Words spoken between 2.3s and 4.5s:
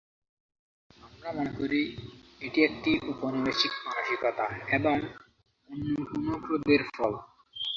এটি একটি ঔপনিবেশিক মানসিকতা